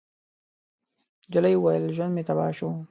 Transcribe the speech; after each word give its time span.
نجلۍ 1.27 1.55
وويل: 1.57 1.85
ژوند 1.95 2.11
مې 2.15 2.23
تباه 2.27 2.51
شو. 2.57 2.69